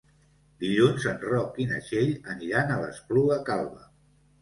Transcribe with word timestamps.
Dilluns 0.63 1.05
en 1.11 1.19
Roc 1.33 1.61
i 1.65 1.69
na 1.73 1.83
Txell 1.91 2.11
aniran 2.37 2.75
a 2.75 2.81
l'Espluga 2.83 3.43
Calba. 3.53 3.91